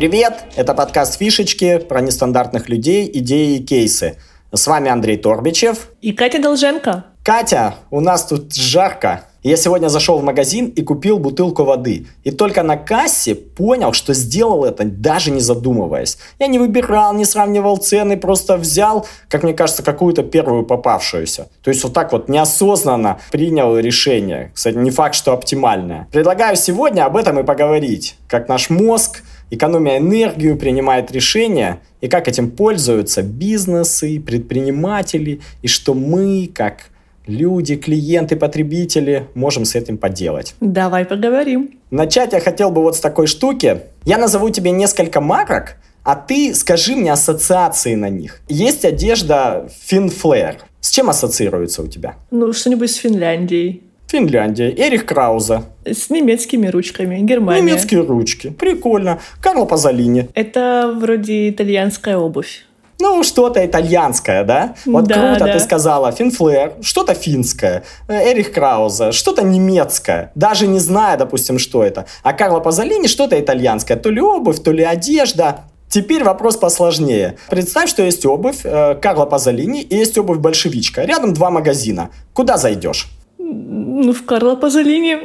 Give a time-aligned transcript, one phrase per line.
[0.00, 0.44] Привет!
[0.56, 4.16] Это подкаст «Фишечки» про нестандартных людей, идеи и кейсы.
[4.50, 5.90] С вами Андрей Торбичев.
[6.00, 7.04] И Катя Долженко.
[7.22, 9.26] Катя, у нас тут жарко.
[9.42, 12.06] Я сегодня зашел в магазин и купил бутылку воды.
[12.24, 16.16] И только на кассе понял, что сделал это, даже не задумываясь.
[16.38, 21.48] Я не выбирал, не сравнивал цены, просто взял, как мне кажется, какую-то первую попавшуюся.
[21.62, 24.50] То есть вот так вот неосознанно принял решение.
[24.54, 26.08] Кстати, не факт, что оптимальное.
[26.10, 28.16] Предлагаю сегодня об этом и поговорить.
[28.28, 35.94] Как наш мозг, экономия энергию, принимает решения, и как этим пользуются бизнесы, предприниматели, и что
[35.94, 36.90] мы, как
[37.26, 40.54] люди, клиенты, потребители можем с этим поделать.
[40.60, 41.78] Давай поговорим.
[41.90, 43.82] Начать я хотел бы вот с такой штуки.
[44.04, 48.40] Я назову тебе несколько марок, а ты скажи мне ассоциации на них.
[48.48, 50.56] Есть одежда Finflare.
[50.80, 52.14] С чем ассоциируется у тебя?
[52.30, 53.82] Ну, что-нибудь с Финляндией.
[54.10, 54.70] Финляндия.
[54.70, 55.66] Эрих Крауза.
[55.84, 57.20] С немецкими ручками.
[57.20, 57.62] Германия.
[57.62, 58.50] Немецкие ручки.
[58.50, 59.20] Прикольно.
[59.40, 60.28] Карло Пазолини.
[60.34, 62.64] Это вроде итальянская обувь
[63.02, 64.74] ну, что-то итальянское, да?
[64.84, 65.52] Вот да, круто да.
[65.54, 71.82] ты сказала, Финфлер, что-то финское, э, Эрих Крауза, что-то немецкое, даже не зная, допустим, что
[71.82, 72.04] это.
[72.22, 75.64] А Карло Пазолини что-то итальянское, то ли обувь, то ли одежда.
[75.88, 77.36] Теперь вопрос посложнее.
[77.48, 81.02] Представь, что есть обувь э, Карло Пазолини и есть обувь Большевичка.
[81.04, 82.10] Рядом два магазина.
[82.34, 83.08] Куда зайдешь?
[83.50, 85.18] Ну, в Карло Пазолини.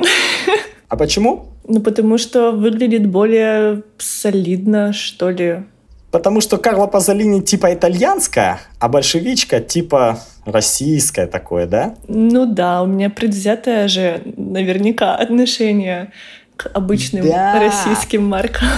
[0.87, 1.47] А почему?
[1.67, 5.63] Ну, потому что выглядит более солидно, что ли.
[6.11, 11.95] Потому что Карла Пазолини типа итальянская, а большевичка типа российская такое, да?
[12.07, 16.13] Ну да, у меня предвзятое же наверняка отношение
[16.55, 17.59] к обычным да.
[17.59, 18.69] российским маркам.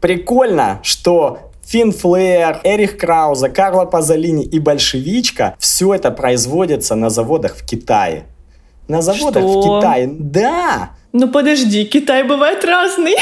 [0.00, 7.56] Прикольно, что Фин Флэр, Эрих Крауза, Карла Пазолини и большевичка все это производится на заводах
[7.56, 8.24] в Китае.
[8.88, 9.60] На заводах что?
[9.60, 10.08] в Китае.
[10.18, 10.90] Да!
[11.12, 13.16] Ну подожди, Китай бывает разный.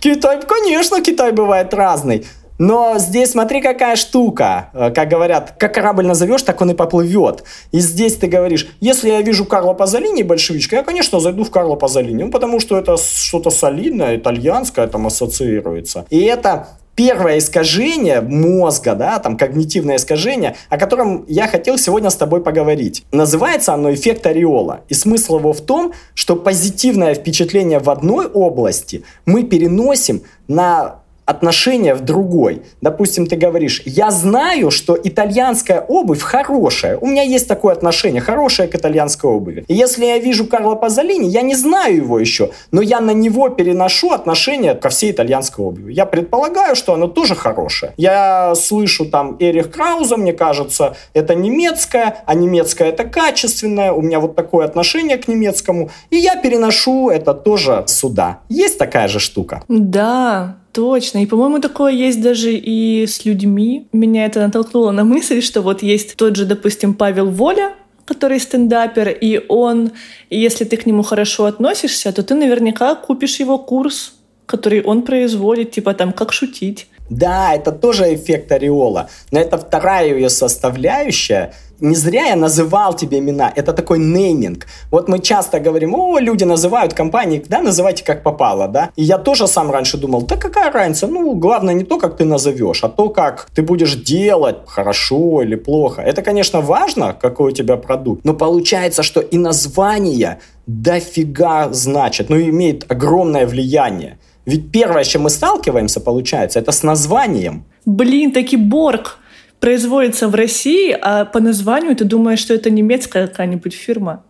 [0.00, 2.26] Китай, конечно, Китай бывает разный.
[2.58, 4.70] Но здесь смотри, какая штука.
[4.72, 7.42] Э, как говорят, как корабль назовешь, так он и поплывет.
[7.72, 11.74] И здесь ты говоришь, если я вижу Карло Пазолини большевичка, я, конечно, зайду в Карло
[11.74, 16.06] Пазолини, ну, потому что это что-то солидное, итальянское там ассоциируется.
[16.10, 22.16] И это первое искажение мозга, да, там когнитивное искажение, о котором я хотел сегодня с
[22.16, 23.04] тобой поговорить.
[23.12, 24.80] Называется оно эффект ореола.
[24.88, 31.01] И смысл его в том, что позитивное впечатление в одной области мы переносим на
[31.32, 32.62] отношение в другой.
[32.80, 36.96] Допустим, ты говоришь, я знаю, что итальянская обувь хорошая.
[36.98, 39.64] У меня есть такое отношение, хорошее к итальянской обуви.
[39.68, 43.48] И если я вижу Карло Пазолини, я не знаю его еще, но я на него
[43.48, 45.92] переношу отношение ко всей итальянской обуви.
[45.92, 47.92] Я предполагаю, что оно тоже хорошее.
[47.96, 53.92] Я слышу там Эрих Крауза, мне кажется, это немецкая, а немецкая это качественная.
[53.92, 55.90] У меня вот такое отношение к немецкому.
[56.10, 58.40] И я переношу это тоже сюда.
[58.48, 59.62] Есть такая же штука?
[59.68, 61.22] Да, Точно.
[61.22, 63.86] И, по-моему, такое есть даже и с людьми.
[63.92, 67.74] Меня это натолкнуло на мысль, что вот есть тот же, допустим, Павел Воля,
[68.06, 69.92] который стендапер, и он,
[70.30, 74.14] если ты к нему хорошо относишься, то ты наверняка купишь его курс,
[74.46, 76.88] который он производит, типа там «Как шутить».
[77.10, 83.18] Да, это тоже эффект ореола, но это вторая ее составляющая, не зря я называл тебе
[83.18, 83.52] имена.
[83.54, 84.66] Это такой нейминг.
[84.90, 88.90] Вот мы часто говорим, о, люди называют компании, да, называйте как попало, да.
[88.96, 92.24] И я тоже сам раньше думал, да какая разница, ну, главное не то, как ты
[92.24, 96.02] назовешь, а то, как ты будешь делать, хорошо или плохо.
[96.02, 102.40] Это, конечно, важно, какой у тебя продукт, но получается, что и название дофига значит, ну,
[102.40, 104.18] имеет огромное влияние.
[104.46, 107.64] Ведь первое, с чем мы сталкиваемся, получается, это с названием.
[107.84, 109.18] Блин, таки Борг
[109.62, 114.24] производится в России, а по названию ты думаешь, что это немецкая какая-нибудь фирма.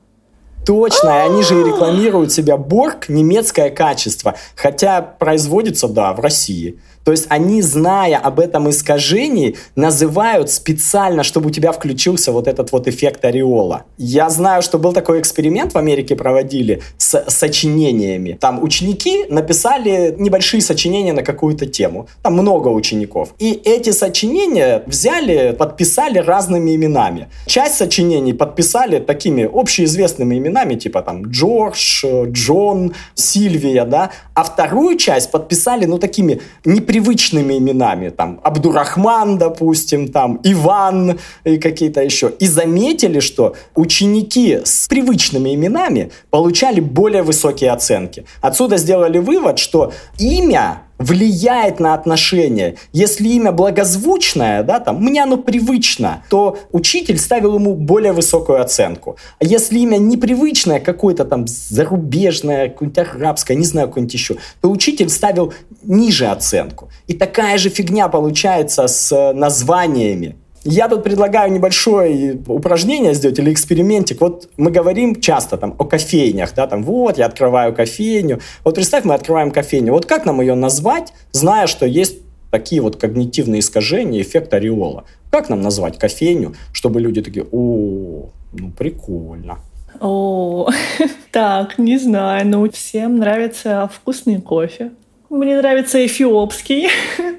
[0.67, 6.79] Точно, и они же и рекламируют себя Борг, немецкое качество, хотя производится, да, в России.
[7.05, 12.73] То есть они, зная об этом искажении, называют специально, чтобы у тебя включился вот этот
[12.73, 13.85] вот эффект ореола.
[13.99, 18.39] Я знаю, что был такой эксперимент в Америке проводили с сочинениями.
[18.41, 22.09] Там ученики написали небольшие сочинения на какую-то тему.
[22.23, 23.35] Там много учеников.
[23.39, 27.29] И эти сочинения взяли, подписали разными именами.
[27.47, 34.11] Часть сочинений подписали такими общеизвестными именами, типа там Джордж, Джон, Сильвия, да.
[34.35, 41.57] А вторую часть подписали, ну, такими неприятными привычными именами, там, Абдурахман, допустим, там, Иван и
[41.57, 42.35] какие-то еще.
[42.39, 48.27] И заметили, что ученики с привычными именами получали более высокие оценки.
[48.43, 52.77] Отсюда сделали вывод, что имя влияет на отношения.
[52.93, 59.17] Если имя благозвучное, да, там, мне оно привычно, то учитель ставил ему более высокую оценку.
[59.41, 65.09] А если имя непривычное, какое-то там зарубежное, какое-нибудь арабское, не знаю, какое-нибудь еще, то учитель
[65.09, 65.53] ставил
[65.85, 66.91] ниже оценку.
[67.07, 70.37] И такая же фигня получается с названиями.
[70.65, 74.21] Я тут предлагаю небольшое упражнение сделать или экспериментик.
[74.21, 78.41] Вот мы говорим часто там о кофейнях, да, там вот я открываю кофейню.
[78.63, 79.93] Вот представь, мы открываем кофейню.
[79.93, 82.19] Вот как нам ее назвать, зная, что есть
[82.53, 85.05] такие вот когнитивные искажения, эффект ореола.
[85.31, 89.59] Как нам назвать кофейню, чтобы люди такие, о, ну прикольно.
[90.01, 90.69] О,
[91.33, 94.93] так, не знаю, но всем нравится вкусный кофе.
[95.33, 96.89] Мне нравится эфиопский.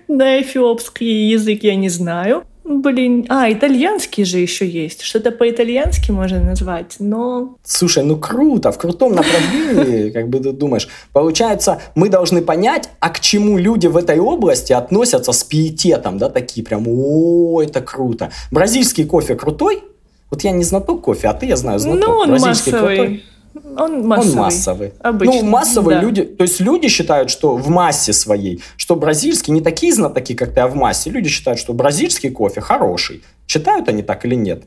[0.10, 2.44] Да, эфиопский язык я не знаю.
[2.66, 5.02] Блин, а, итальянский же еще есть.
[5.02, 7.56] Что-то по-итальянски можно назвать, но...
[7.64, 10.88] Слушай, ну круто, в крутом направлении, как бы ты думаешь.
[11.14, 16.30] Получается, мы должны понять, а к чему люди в этой области относятся с пиететом, да,
[16.30, 18.30] такие прям, о, это круто.
[18.52, 19.84] Бразильский кофе крутой?
[20.30, 22.08] Вот я не знаток кофе, а ты, я знаю, знаток.
[22.08, 22.96] Ну, он Бразильский массовый.
[22.98, 23.24] Крутой?
[23.56, 24.32] Он массовый.
[24.32, 24.94] Он массовый.
[25.00, 26.02] Обычный, ну, массовые да.
[26.02, 30.54] люди, то есть люди считают, что в массе своей, что бразильский не такие знатоки, как
[30.54, 31.10] ты, а в массе.
[31.10, 33.24] Люди считают, что бразильский кофе хороший.
[33.48, 34.64] Считают они так или нет?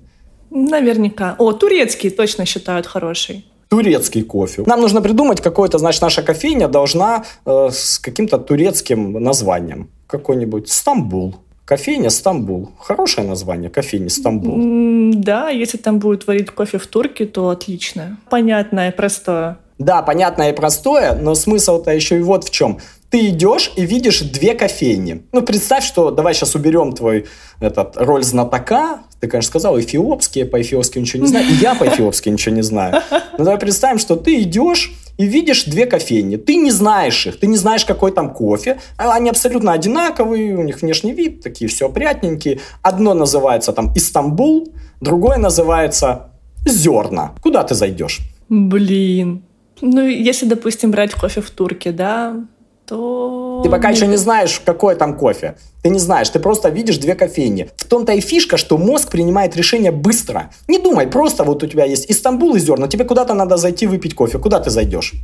[0.51, 1.35] Наверняка.
[1.39, 4.63] О, турецкий точно считают хороший турецкий кофе.
[4.67, 9.91] Нам нужно придумать какое-то, значит, наша кофейня должна э, с каким-то турецким названием.
[10.07, 11.37] Какой-нибудь Стамбул.
[11.67, 12.71] Кофейня Стамбул.
[12.79, 15.13] Хорошее название, кофейня Стамбул.
[15.15, 18.19] Да, если там будут варить кофе в турке, то отлично.
[18.31, 19.59] Понятное, простое.
[19.77, 22.79] Да, понятное и простое, но смысл-то еще и вот в чем.
[23.11, 25.23] Ты идешь и видишь две кофейни.
[25.33, 27.27] Ну, представь, что давай сейчас уберем твой
[27.61, 29.01] этот, роль знатока.
[29.21, 31.47] Ты, конечно, сказал эфиопский, я по эфиопски ничего не знаю.
[31.49, 33.03] И я по эфиопски ничего не знаю.
[33.39, 36.37] Но давай представим, что ты идешь и видишь две кофейни.
[36.37, 38.81] Ты не знаешь их, ты не знаешь, какой там кофе.
[38.97, 42.61] Они абсолютно одинаковые, у них внешний вид, такие все опрятненькие.
[42.83, 46.31] Одно называется там Истамбул, другое называется
[46.67, 47.35] Зерна.
[47.43, 48.21] Куда ты зайдешь?
[48.49, 49.45] Блин.
[49.81, 52.47] Ну, если, допустим, брать кофе в турке, да,
[52.87, 53.61] то...
[53.63, 55.57] Ты пока еще не знаешь, какой там кофе.
[55.83, 57.71] Ты не знаешь, ты просто видишь две кофейни.
[57.77, 60.51] В том-то и фишка, что мозг принимает решение быстро.
[60.69, 64.15] Не думай, просто вот у тебя есть Истамбул и зерна, тебе куда-то надо зайти выпить
[64.15, 64.39] кофе.
[64.39, 65.15] Куда ты зайдешь?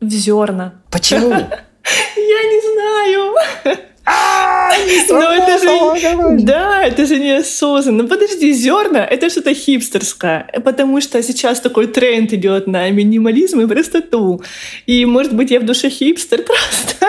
[0.00, 0.74] В зерна.
[0.90, 1.30] Почему?
[2.16, 3.34] Я не знаю.
[5.10, 6.44] Но это же...
[6.44, 8.02] Да, это же неосознанно.
[8.02, 13.66] Ну подожди, зерна— это что-то хипстерское, потому что сейчас такой тренд идет на минимализм и
[13.66, 14.42] простоту.
[14.86, 17.06] И, может быть, я в душе хипстер просто.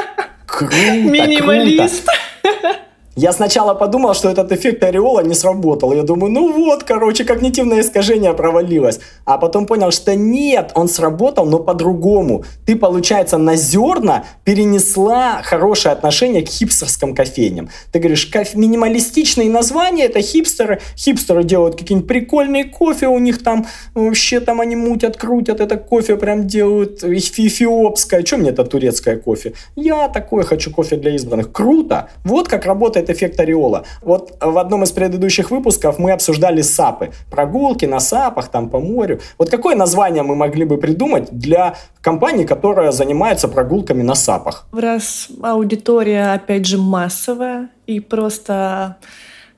[0.61, 2.07] Минималист.
[3.21, 5.91] Я сначала подумал, что этот эффект ореола не сработал.
[5.91, 9.01] Я думаю, ну вот, короче, когнитивное искажение провалилось.
[9.25, 12.45] А потом понял, что нет, он сработал, но по-другому.
[12.65, 17.69] Ты, получается, на зерна перенесла хорошее отношение к хипстерским кофейням.
[17.91, 20.79] Ты говоришь, кофе, минималистичные названия, это хипстеры.
[20.95, 26.15] Хипстеры делают какие-нибудь прикольные кофе, у них там вообще там они мутят, крутят, это кофе
[26.15, 28.23] прям делают эфиопское.
[28.23, 29.55] Чем мне это турецкое кофе?
[29.75, 31.51] Я такое хочу кофе для избранных.
[31.51, 32.07] Круто!
[32.23, 33.83] Вот как работает эффект ореола.
[34.01, 37.11] Вот в одном из предыдущих выпусков мы обсуждали САПы.
[37.29, 39.19] Прогулки на САПах, там по морю.
[39.37, 44.67] Вот какое название мы могли бы придумать для компании, которая занимается прогулками на САПах?
[44.71, 48.97] Раз аудитория, опять же, массовая, и просто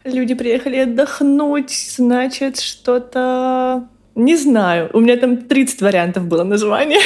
[0.03, 4.89] люди приехали отдохнуть, значит, что-то не знаю.
[4.93, 6.99] У меня там 30 вариантов было названия.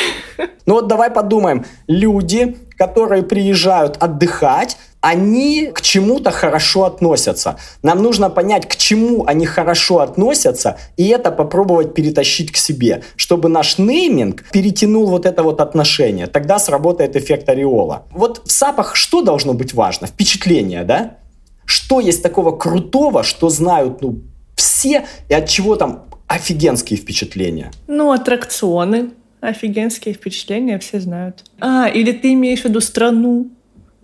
[0.66, 1.64] Ну вот давай подумаем.
[1.88, 7.58] Люди, которые приезжают отдыхать, они к чему-то хорошо относятся.
[7.84, 13.48] Нам нужно понять, к чему они хорошо относятся, и это попробовать перетащить к себе, чтобы
[13.48, 16.26] наш нейминг перетянул вот это вот отношение.
[16.26, 18.08] Тогда сработает эффект ореола.
[18.10, 20.08] Вот в САПах что должно быть важно?
[20.08, 21.18] Впечатление, да?
[21.66, 24.22] Что есть такого крутого, что знают ну,
[24.56, 27.72] все, и от чего там офигенские впечатления?
[27.86, 29.12] Ну, аттракционы.
[29.40, 31.44] Офигенские впечатления все знают.
[31.62, 33.52] А, или ты имеешь в виду страну?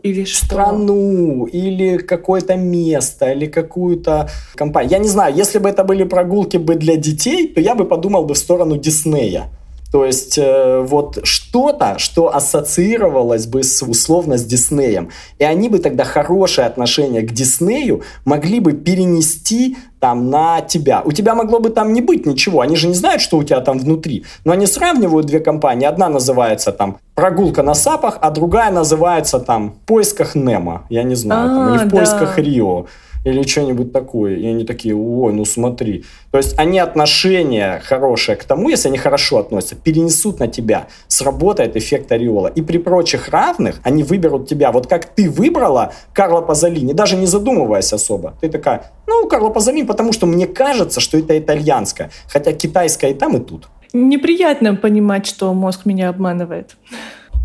[0.04, 0.46] Или что?
[0.46, 4.92] страну, или какое-то место, или какую-то компанию.
[4.92, 8.26] Я не знаю, если бы это были прогулки бы для детей, то я бы подумал
[8.26, 9.50] бы в сторону Диснея.
[9.92, 15.10] То есть э, вот что-то, что ассоциировалось бы с, условно с Диснеем.
[15.38, 21.02] И они бы тогда хорошее отношение к Диснею могли бы перенести там на тебя.
[21.04, 22.62] У тебя могло бы там не быть ничего.
[22.62, 24.24] Они же не знают, что у тебя там внутри.
[24.46, 25.86] Но они сравнивают две компании.
[25.86, 30.88] Одна называется там «Прогулка на сапах», а другая называется там «В поисках Немо».
[30.90, 31.52] Я не знаю.
[31.52, 31.98] А, там, или «В да.
[31.98, 32.88] поисках Рио»
[33.24, 34.38] или что-нибудь такое.
[34.38, 36.04] И они такие, ой, ну смотри.
[36.32, 40.88] То есть они отношения хорошие к тому, если они хорошо относятся, перенесут на тебя.
[41.08, 42.48] Сработает эффект ореола.
[42.48, 44.72] И при прочих равных они выберут тебя.
[44.72, 48.34] Вот как ты выбрала Карла Пазолини, даже не задумываясь особо.
[48.42, 52.10] Ты такая, ну, Карла Пазолини, потому что мне кажется, что это итальянское.
[52.28, 53.68] Хотя китайское и там, и тут.
[53.94, 56.78] Неприятно понимать, что мозг меня обманывает.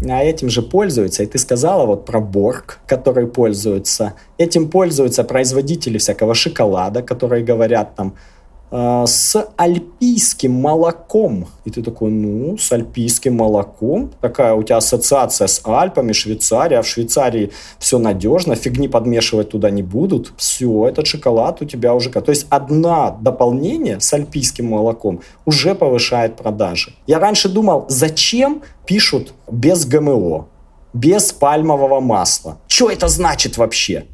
[0.02, 1.22] а этим же пользуются.
[1.22, 4.14] И ты сказала вот про Борг, который пользуется.
[4.38, 8.14] Этим пользуются производители всякого шоколада, которые говорят там,
[8.70, 11.46] с альпийским молоком.
[11.64, 14.12] И ты такой, ну, с альпийским молоком?
[14.20, 16.78] Такая у тебя ассоциация с Альпами, Швейцария.
[16.78, 20.32] А в Швейцарии все надежно, фигни подмешивать туда не будут.
[20.36, 22.10] Все, этот шоколад у тебя уже...
[22.10, 26.92] То есть одно дополнение с альпийским молоком уже повышает продажи.
[27.06, 30.48] Я раньше думал, зачем пишут без ГМО,
[30.92, 32.58] без пальмового масла?
[32.66, 34.06] Что это значит вообще?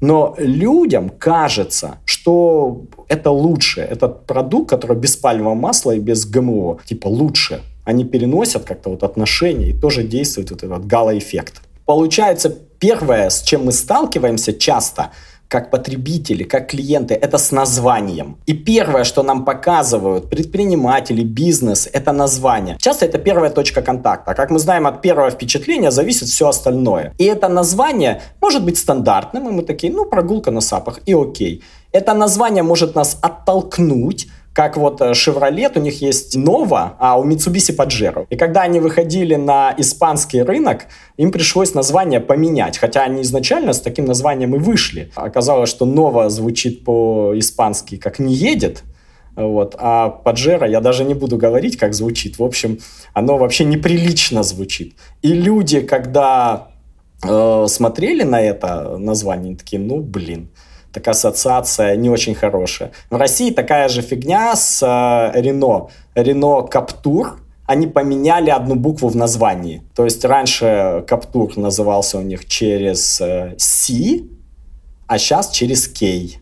[0.00, 3.80] Но людям кажется, что это лучше.
[3.80, 7.60] Этот продукт, который без пальмового масла и без ГМО, типа лучше.
[7.84, 11.62] Они переносят как-то вот отношения и тоже действует вот этот гало-эффект.
[11.84, 15.10] Получается, первое, с чем мы сталкиваемся часто–
[15.50, 18.36] как потребители, как клиенты, это с названием.
[18.46, 22.76] И первое, что нам показывают предприниматели, бизнес, это название.
[22.78, 24.34] Часто это первая точка контакта.
[24.34, 27.12] Как мы знаем, от первого впечатления зависит все остальное.
[27.18, 31.62] И это название может быть стандартным, и мы такие, ну, прогулка на сапах, и окей.
[31.92, 37.24] Это название может нас оттолкнуть, как вот э, Chevrolet, у них есть Nova, а у
[37.24, 38.26] Mitsubishi Pajero.
[38.30, 43.80] И когда они выходили на испанский рынок, им пришлось название поменять, хотя они изначально с
[43.80, 45.10] таким названием и вышли.
[45.14, 48.82] Оказалось, что Nova звучит по-испански как «не едет»,
[49.36, 49.74] вот.
[49.78, 52.38] А Паджеро я даже не буду говорить, как звучит.
[52.38, 52.78] В общем,
[53.14, 54.94] оно вообще неприлично звучит.
[55.22, 56.68] И люди, когда
[57.22, 60.50] э, смотрели на это название, такие, ну, блин,
[60.92, 62.92] такая ассоциация не очень хорошая.
[63.10, 65.88] В России такая же фигня с э, Рено.
[66.14, 69.82] Рено Каптур, они поменяли одну букву в названии.
[69.94, 74.22] То есть раньше Каптур назывался у них через э, C,
[75.06, 76.38] а сейчас через K,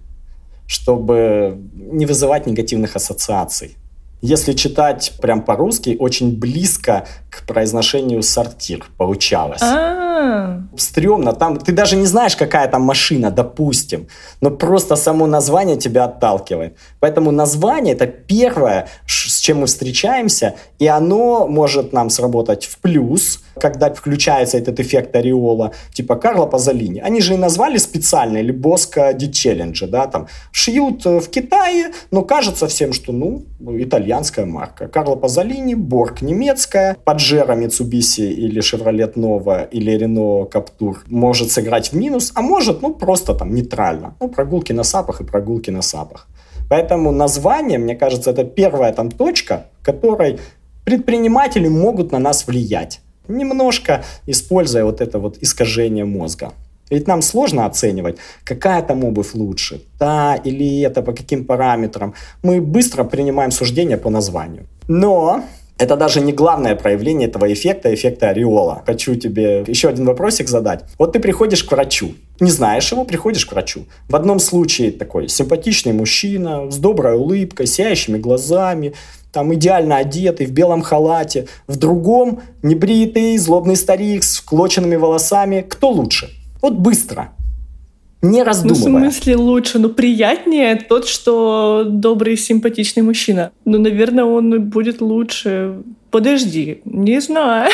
[0.66, 3.76] чтобы не вызывать негативных ассоциаций.
[4.20, 9.62] Если читать прям по-русски, очень близко к произношению сортир получалось.
[9.62, 10.62] А-а-а.
[10.76, 11.32] Стремно.
[11.32, 14.08] Там ты даже не знаешь, какая там машина, допустим.
[14.40, 16.76] Но просто само название тебя отталкивает.
[17.00, 23.42] Поэтому название это первое, с чем мы встречаемся, и оно может нам сработать в плюс,
[23.60, 27.00] когда включается этот эффект ореола, типа Карло Пазолини.
[27.00, 31.92] Они же и назвали специально, или Боско Ди Челленджи, да, там, шьют э, в Китае,
[32.10, 34.88] но кажется всем, что, ну, итальянская марка.
[34.88, 41.96] Карло Пазолини, Борг немецкая, Паджеро Mitsubishi или Chevrolet Nova или Renault Captur может сыграть в
[41.96, 44.14] минус, а может, ну, просто там нейтрально.
[44.20, 46.26] Ну, прогулки на сапах и прогулки на сапах.
[46.68, 50.38] Поэтому название, мне кажется, это первая там точка, которой
[50.84, 56.52] предприниматели могут на нас влиять немножко используя вот это вот искажение мозга.
[56.90, 62.14] Ведь нам сложно оценивать, какая там обувь лучше, та или это, по каким параметрам.
[62.42, 64.66] Мы быстро принимаем суждения по названию.
[64.88, 65.44] Но
[65.78, 68.82] это даже не главное проявление этого эффекта, эффекта ореола.
[68.84, 70.84] Хочу тебе еще один вопросик задать.
[70.98, 73.84] Вот ты приходишь к врачу, не знаешь его, приходишь к врачу.
[74.08, 78.94] В одном случае такой симпатичный мужчина с доброй улыбкой, сияющими глазами,
[79.32, 81.46] там идеально одетый, в белом халате.
[81.66, 85.64] В другом небритый, злобный старик с вклоченными волосами.
[85.68, 86.30] Кто лучше?
[86.60, 87.32] Вот быстро.
[88.20, 89.04] Не раздумывая.
[89.04, 89.78] Ну, в смысле лучше?
[89.78, 93.52] Ну, приятнее тот, что добрый, симпатичный мужчина.
[93.64, 95.82] Ну, наверное, он будет лучше.
[96.10, 97.70] Подожди, не знаю.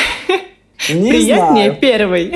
[0.89, 1.77] Не приятнее знаю.
[1.79, 2.35] первый.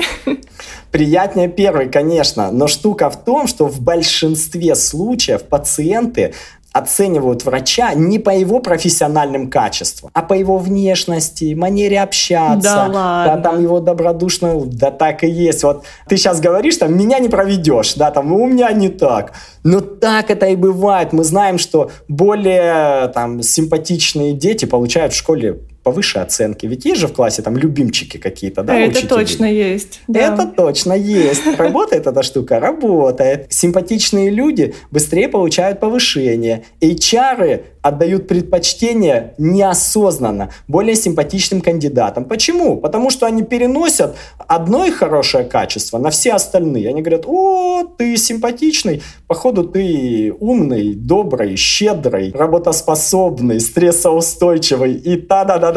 [0.90, 6.34] Приятнее первый, конечно, но штука в том, что в большинстве случаев пациенты
[6.72, 12.60] оценивают врача не по его профессиональным качествам, а по его внешности, манере общаться.
[12.62, 13.36] Да ладно.
[13.36, 15.64] Да, там его добродушно, да так и есть.
[15.64, 19.32] Вот ты сейчас говоришь, там, меня не проведешь, да, там, у меня не так.
[19.64, 21.12] Но так это и бывает.
[21.12, 25.60] Мы знаем, что более там симпатичные дети получают в школе
[25.90, 26.66] повыше оценки.
[26.66, 29.08] Ведь есть же в классе там любимчики какие-то, да, Это учителей?
[29.08, 30.00] точно есть.
[30.06, 30.20] Да.
[30.20, 31.42] Это точно есть.
[31.58, 32.60] Работает эта штука?
[32.60, 33.46] Работает.
[33.50, 36.62] Симпатичные люди быстрее получают повышение.
[36.80, 42.24] HR отдают предпочтение неосознанно более симпатичным кандидатам.
[42.24, 42.76] Почему?
[42.76, 46.88] Потому что они переносят одно их хорошее качество на все остальные.
[46.88, 55.16] Они говорят, о, ты симпатичный, походу ты умный, добрый, щедрый, работоспособный, стрессоустойчивый и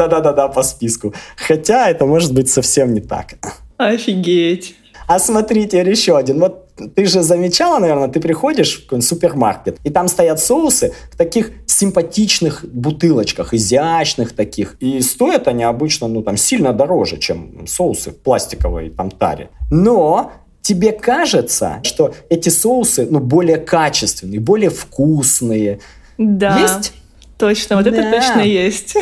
[0.08, 1.14] та-да-да-да-да-да по списку.
[1.36, 3.34] Хотя это может быть совсем не так.
[3.76, 4.76] Офигеть.
[5.06, 6.40] А смотрите, еще один.
[6.40, 11.16] Вот ты же замечала, наверное, ты приходишь в какой-нибудь супермаркет, и там стоят соусы в
[11.16, 14.76] таких симпатичных бутылочках, изящных таких.
[14.80, 19.50] И стоят они обычно, ну, там, сильно дороже, чем соусы в пластиковой там таре.
[19.70, 20.32] Но
[20.62, 25.80] тебе кажется, что эти соусы, ну, более качественные, более вкусные.
[26.16, 26.58] Да.
[26.58, 26.92] Есть
[27.38, 27.90] Точно, вот да.
[27.90, 28.96] это точно есть.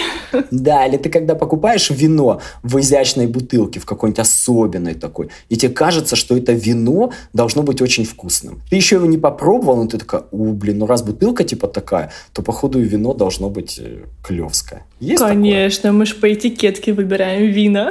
[0.51, 5.73] Да, или ты когда покупаешь вино в изящной бутылке, в какой-нибудь особенной такой, и тебе
[5.73, 8.63] кажется, что это вино должно быть очень вкусным.
[8.71, 12.13] Ты еще его не попробовал, но ты такая, у, блин, ну раз бутылка типа такая,
[12.33, 14.85] то походу и вино должно быть э, клевское.
[15.01, 15.99] Есть Конечно, такое?
[15.99, 17.91] мы же по этикетке выбираем вина.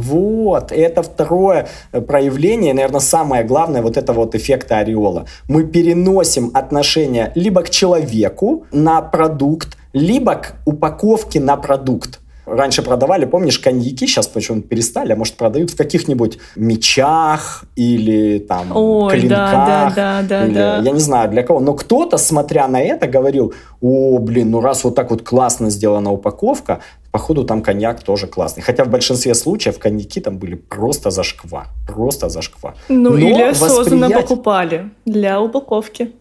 [0.00, 5.26] Вот, это второе э, проявление, наверное, самое главное вот это вот эффекта ореола.
[5.48, 12.20] Мы переносим отношение либо к человеку на продукт, либо к упаковке на продукт.
[12.46, 18.70] Раньше продавали, помнишь, коньяки, сейчас почему-то перестали, а может продают в каких-нибудь мечах или там
[18.74, 19.52] Ой, клинках.
[19.52, 20.78] Да, да, да, или, да.
[20.78, 24.84] Я не знаю для кого, но кто-то, смотря на это, говорил, о, блин, ну раз
[24.84, 28.62] вот так вот классно сделана упаковка, походу там коньяк тоже классный.
[28.62, 31.66] Хотя в большинстве случаев коньяки там были просто зашквар.
[31.86, 32.74] Просто зашквар.
[32.88, 34.28] Ну Но или осознанно восприять...
[34.28, 36.12] покупали для упаковки.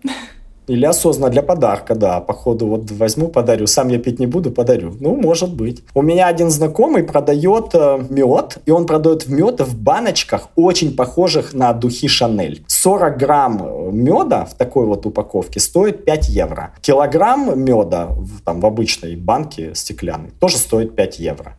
[0.67, 2.19] Или осознанно для подарка, да.
[2.19, 3.67] Походу, вот возьму, подарю.
[3.67, 4.95] Сам я пить не буду, подарю.
[4.99, 5.83] Ну, может быть.
[5.93, 11.53] У меня один знакомый продает э, мед, и он продает мед в баночках, очень похожих
[11.53, 12.63] на духи Шанель.
[12.67, 16.73] 40 грамм э, меда в такой вот упаковке стоит 5 евро.
[16.81, 21.57] Килограмм меда в, там, в обычной банке стеклянной тоже стоит 5 евро.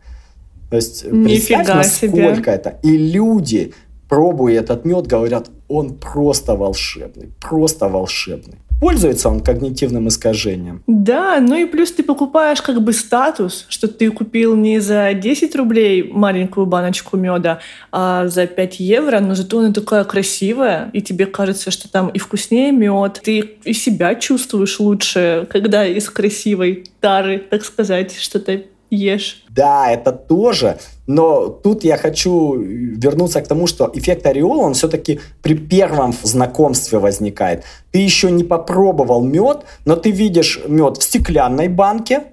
[0.69, 2.51] То есть, Нифига представь, насколько себе.
[2.51, 2.79] это.
[2.83, 3.73] И люди,
[4.09, 10.83] пробуя этот мед, говорят, он просто волшебный, просто волшебный пользуется он когнитивным искажением.
[10.87, 15.55] Да, ну и плюс ты покупаешь как бы статус, что ты купил не за 10
[15.55, 17.59] рублей маленькую баночку меда,
[17.91, 22.19] а за 5 евро, но зато она такая красивая, и тебе кажется, что там и
[22.19, 29.43] вкуснее мед, ты и себя чувствуешь лучше, когда из красивой тары, так сказать, что-то ешь.
[29.49, 30.77] Да, это тоже.
[31.07, 36.99] Но тут я хочу вернуться к тому, что эффект ореола, он все-таки при первом знакомстве
[36.99, 37.63] возникает.
[37.91, 42.23] Ты еще не попробовал мед, но ты видишь мед в стеклянной банке,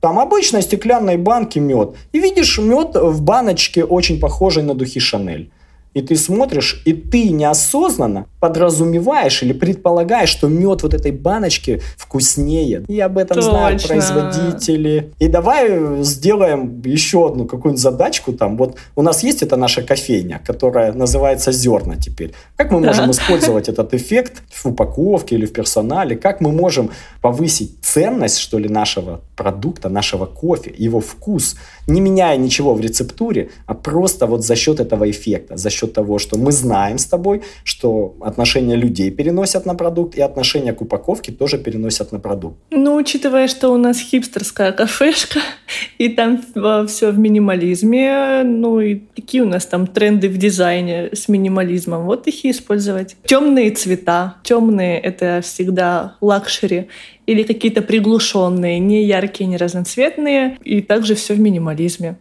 [0.00, 5.50] там обычной стеклянной банке мед, и видишь мед в баночке, очень похожей на духи Шанель
[5.96, 12.84] и ты смотришь, и ты неосознанно подразумеваешь или предполагаешь, что мед вот этой баночки вкуснее.
[12.86, 13.50] И об этом Точно.
[13.50, 15.14] знают производители.
[15.18, 18.58] И давай сделаем еще одну какую-нибудь задачку там.
[18.58, 22.34] Вот у нас есть эта наша кофейня, которая называется «Зерна» теперь.
[22.56, 26.14] Как мы можем использовать этот эффект в упаковке или в персонале?
[26.14, 26.90] Как мы можем
[27.22, 31.56] повысить ценность, что ли, нашего продукта, нашего кофе, его вкус,
[31.86, 36.18] не меняя ничего в рецептуре, а просто вот за счет этого эффекта, за счет того,
[36.18, 41.32] что мы знаем с тобой, что отношения людей переносят на продукт, и отношения к упаковке
[41.32, 42.56] тоже переносят на продукт.
[42.70, 45.40] Ну, учитывая, что у нас хипстерская кафешка,
[45.98, 46.42] и там
[46.86, 52.26] все в минимализме, ну и какие у нас там тренды в дизайне с минимализмом, вот
[52.26, 53.16] их и использовать.
[53.24, 56.88] Темные цвета, темные— это всегда luxury,
[57.26, 62.16] или какие-то приглушенные, не яркие, не разноцветные, и также все в минимализме.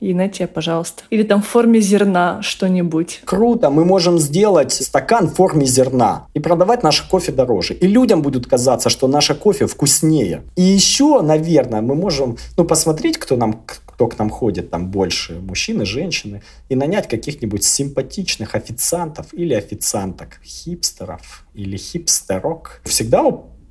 [0.00, 1.02] И на тебе, пожалуйста.
[1.10, 3.20] Или там в форме зерна что-нибудь.
[3.24, 7.74] Круто, мы можем сделать стакан в форме зерна и продавать наш кофе дороже.
[7.74, 10.42] И людям будет казаться, что наше кофе вкуснее.
[10.56, 15.40] И еще, наверное, мы можем ну, посмотреть, кто, нам, кто к нам ходит, там больше
[15.40, 22.80] мужчины, женщины, и нанять каких-нибудь симпатичных официантов или официанток, хипстеров или хипстерок.
[22.84, 23.24] Всегда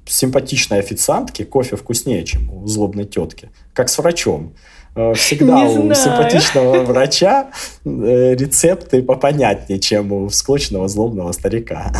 [0.09, 3.49] симпатичной официантки кофе вкуснее, чем у злобной тетки.
[3.73, 4.53] Как с врачом.
[4.97, 7.51] Э, всегда у симпатичного врача
[7.85, 11.93] э, рецепты попонятнее, чем у склочного злобного старика.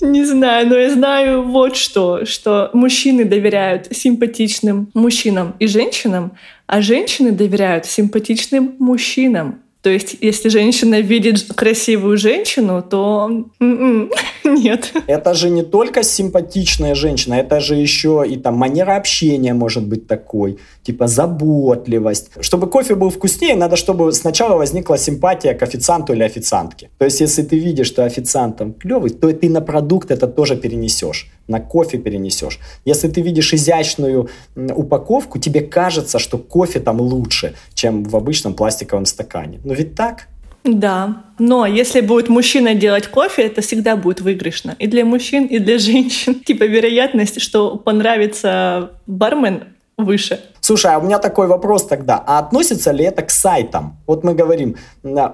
[0.00, 6.32] Не знаю, но я знаю вот что, что мужчины доверяют симпатичным мужчинам и женщинам,
[6.68, 9.60] а женщины доверяют симпатичным мужчинам.
[9.82, 14.10] То есть, если женщина видит красивую женщину, то м-м,
[14.44, 14.92] нет.
[15.06, 20.08] Это же не только симпатичная женщина, это же еще и там манера общения может быть
[20.08, 22.30] такой, типа заботливость.
[22.40, 26.90] Чтобы кофе был вкуснее, надо, чтобы сначала возникла симпатия к официанту или официантке.
[26.98, 30.56] То есть, если ты видишь, что официант там клевый, то ты на продукт это тоже
[30.56, 32.60] перенесешь, на кофе перенесешь.
[32.84, 39.06] Если ты видишь изящную упаковку, тебе кажется, что кофе там лучше, чем в обычном пластиковом
[39.06, 39.58] стакане.
[39.64, 40.28] Но ведь так?
[40.64, 44.76] Да, но если будет мужчина делать кофе, это всегда будет выигрышно.
[44.78, 46.34] И для мужчин, и для женщин.
[46.46, 49.64] Типа вероятность, что понравится бармен
[49.98, 50.40] выше.
[50.60, 52.22] Слушай, а у меня такой вопрос тогда.
[52.26, 53.98] А относится ли это к сайтам?
[54.06, 54.76] Вот мы говорим,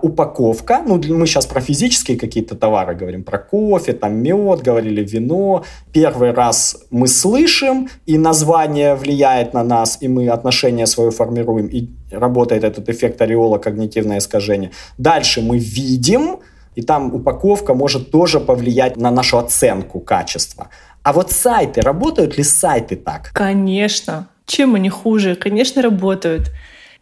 [0.03, 5.65] упаковка, ну мы сейчас про физические какие-то товары говорим, про кофе, там мед, говорили вино.
[5.93, 11.89] Первый раз мы слышим, и название влияет на нас, и мы отношение свое формируем, и
[12.11, 14.71] работает этот эффект ореола, когнитивное искажение.
[14.99, 16.39] Дальше мы видим,
[16.77, 20.69] И там упаковка может тоже повлиять на нашу оценку качества.
[21.03, 23.31] А вот сайты, работают ли сайты так?
[23.33, 24.29] Конечно.
[24.47, 25.35] Чем они хуже?
[25.35, 26.51] Конечно, работают.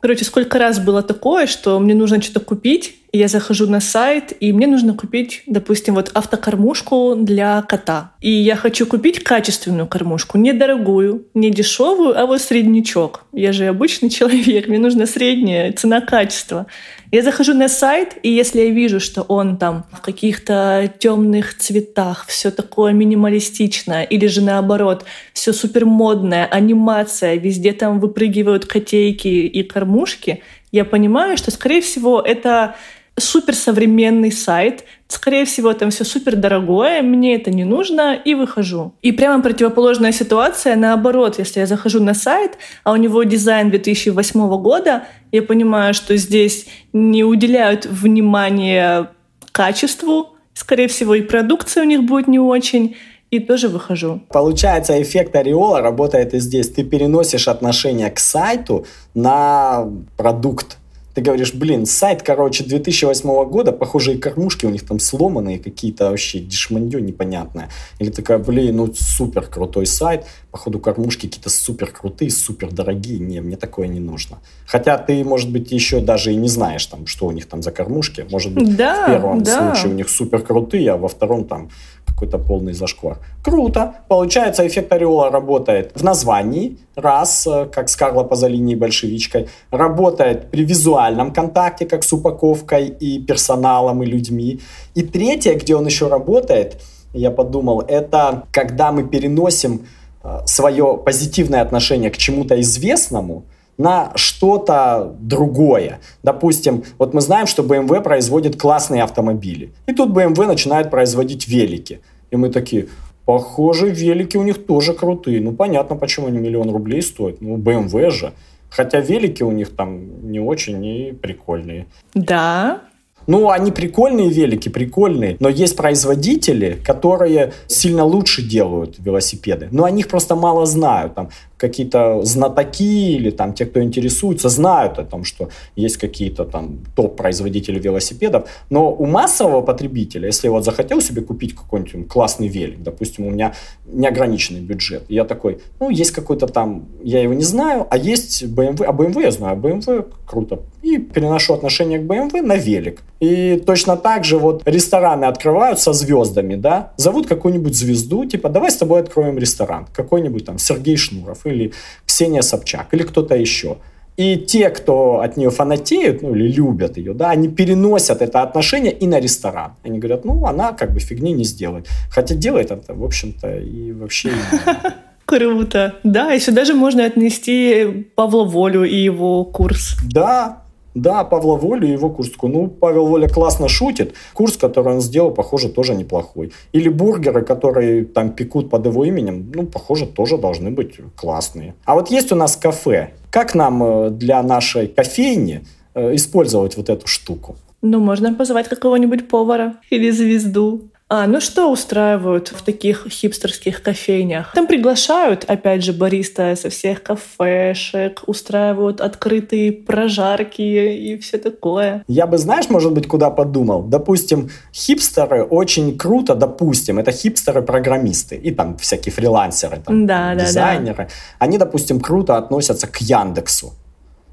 [0.00, 4.53] Короче, сколько раз было такое, что мне нужно что-то купить, я захожу на сайт, и
[4.53, 8.12] мне нужно купить, допустим, вот автокормушку для кота.
[8.20, 13.25] И я хочу купить качественную кормушку, не дорогую, не дешевую, а вот среднячок.
[13.33, 16.66] Я же обычный человек, мне нужна средняя цена-качество.
[17.11, 22.25] Я захожу на сайт, и если я вижу, что он там в каких-то темных цветах,
[22.27, 29.62] все такое минималистичное, или же наоборот, все супер модное, анимация, везде там выпрыгивают котейки и
[29.62, 32.77] кормушки, я понимаю, что, скорее всего, это
[33.18, 38.94] суперсовременный сайт, скорее всего, там все супер дорогое, мне это не нужно, и выхожу.
[39.03, 44.62] И прямо противоположная ситуация, наоборот, если я захожу на сайт, а у него дизайн 2008
[44.62, 49.11] года, я понимаю, что здесь не уделяют внимания
[49.53, 52.96] качеству, скорее всего, и продукция у них будет не очень,
[53.31, 54.20] и тоже выхожу.
[54.29, 56.68] Получается, эффект ореола работает и здесь.
[56.68, 60.77] Ты переносишь отношение к сайту на продукт
[61.14, 66.11] ты говоришь, блин, сайт, короче, 2008 года, похоже, и кормушки у них там сломанные, какие-то
[66.11, 67.68] вообще дешманье непонятное.
[67.98, 73.40] Или такая, блин, ну супер крутой сайт, походу кормушки какие-то супер крутые, супер дорогие, не,
[73.40, 74.38] мне такое не нужно.
[74.66, 77.72] Хотя ты, может быть, еще даже и не знаешь, там, что у них там за
[77.72, 78.27] кормушки.
[78.31, 79.75] Может быть, да, в первом да.
[79.75, 81.70] случае у них супер крутые, а во втором там
[82.07, 83.19] какой-то полный зашквар.
[83.43, 83.95] Круто.
[84.09, 89.49] Получается, эффект ореола работает в названии, раз, э, как с Карло Пазолини и большевичкой.
[89.71, 94.61] Работает при визуальном контакте, как с упаковкой и персоналом, и людьми.
[94.95, 96.81] И третье, где он еще работает,
[97.15, 99.87] я подумал, это когда мы переносим
[100.23, 103.45] э, свое позитивное отношение к чему-то известному,
[103.78, 106.00] на что-то другое.
[106.22, 109.72] Допустим, вот мы знаем, что BMW производит классные автомобили.
[109.87, 112.00] И тут BMW начинает производить велики.
[112.30, 112.88] И мы такие,
[113.24, 115.40] похоже, велики у них тоже крутые.
[115.40, 117.40] Ну, понятно, почему они миллион рублей стоят.
[117.40, 118.32] Ну, BMW же.
[118.70, 121.87] Хотя велики у них там не очень и прикольные.
[122.14, 122.80] Да,
[123.26, 129.90] ну, они прикольные велики, прикольные, но есть производители, которые сильно лучше делают велосипеды, но о
[129.90, 131.14] них просто мало знают.
[131.14, 131.30] Там
[131.62, 137.79] какие-то знатоки или там те, кто интересуется, знают о том, что есть какие-то там топ-производители
[137.79, 143.31] велосипедов, но у массового потребителя, если вот захотел себе купить какой-нибудь классный велик, допустим, у
[143.31, 143.55] меня
[143.87, 148.85] неограниченный бюджет, я такой, ну, есть какой-то там, я его не знаю, а есть BMW,
[148.85, 153.03] а BMW я знаю, а BMW круто, и переношу отношение к BMW на велик.
[153.20, 158.70] И точно так же вот рестораны открывают со звездами, да, зовут какую-нибудь звезду, типа, давай
[158.70, 161.73] с тобой откроем ресторан, какой-нибудь там Сергей Шнуров или
[162.07, 163.77] Ксения Собчак или кто-то еще.
[164.17, 168.93] И те, кто от нее фанатеют, ну или любят ее, да, они переносят это отношение
[168.93, 169.73] и на ресторан.
[169.85, 171.87] Они говорят, ну, она как бы фигни не сделает.
[172.11, 174.33] Хотя делает это, в общем-то, и вообще...
[175.25, 175.95] Круто.
[176.05, 179.97] Да, и сюда же можно отнести Павла Волю и его курс.
[180.05, 180.62] Да,
[180.94, 182.31] да, Павла Волю и его курс.
[182.42, 184.14] Ну, Павел Воля классно шутит.
[184.35, 186.52] Курс, который он сделал, похоже, тоже неплохой.
[186.72, 191.74] Или бургеры, которые там пекут под его именем, ну, похоже, тоже должны быть классные.
[191.85, 193.11] А вот есть у нас кафе.
[193.31, 197.57] Как нам э, для нашей кофейни э, использовать вот эту штуку?
[197.81, 200.91] Ну, можно позвать какого-нибудь повара или звезду.
[201.14, 204.55] А, ну что устраивают в таких хипстерских кофейнях?
[204.55, 212.03] Там приглашают, опять же, бариста со всех кафешек, устраивают открытые прожарки и все такое.
[212.09, 213.83] Я бы, знаешь, может быть, куда подумал?
[213.83, 220.96] Допустим, хипстеры очень круто, допустим, это хипстеры-программисты и там всякие фрилансеры, там, да, дизайнеры.
[220.96, 221.11] Да, да.
[221.38, 223.75] Они, допустим, круто относятся к Яндексу.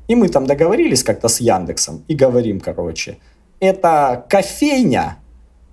[0.07, 3.17] И мы там договорились как-то с Яндексом и говорим, короче,
[3.59, 5.17] это кофейня,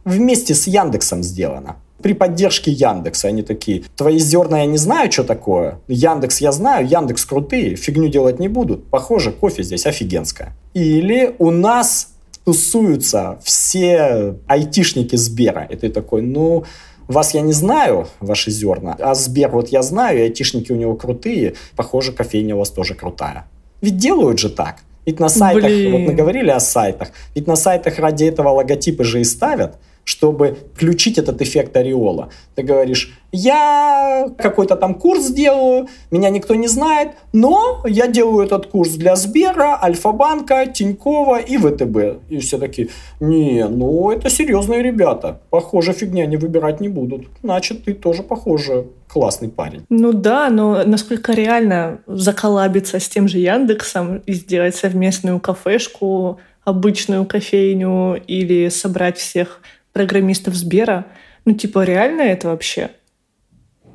[0.06, 1.76] вместе с Яндексом сделано.
[2.02, 6.86] При поддержке Яндекса они такие, твои зерна я не знаю, что такое, Яндекс я знаю,
[6.86, 8.86] Яндекс крутые, фигню делать не будут.
[8.88, 10.54] Похоже, кофе здесь офигенское.
[10.72, 12.12] Или у нас
[12.44, 15.64] тусуются все айтишники Сбера.
[15.64, 16.64] И ты такой, ну,
[17.08, 20.94] вас я не знаю, ваши зерна, а Сбер вот я знаю, и айтишники у него
[20.94, 23.46] крутые, похоже, кофейня у вас тоже крутая.
[23.80, 24.76] Ведь делают же так.
[25.06, 25.92] Ведь на сайтах, Блин.
[25.92, 30.56] вот мы говорили о сайтах, ведь на сайтах ради этого логотипы же и ставят чтобы
[30.74, 32.30] включить этот эффект ореола.
[32.54, 38.66] Ты говоришь, я какой-то там курс делаю, меня никто не знает, но я делаю этот
[38.66, 42.30] курс для Сбера, Альфа-банка, Тинькова и ВТБ.
[42.30, 42.88] И все такие,
[43.18, 47.26] не, ну это серьезные ребята, похоже, фигня не выбирать не будут.
[47.42, 49.84] Значит, ты тоже, похоже, классный парень.
[49.88, 57.24] Ну да, но насколько реально заколабиться с тем же Яндексом и сделать совместную кафешку, обычную
[57.26, 59.60] кофейню или собрать всех
[59.96, 61.06] программистов Сбера.
[61.46, 62.90] Ну, типа, реально это вообще?